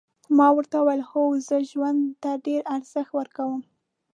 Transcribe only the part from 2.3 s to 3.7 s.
ډېر ارزښت ورکوم.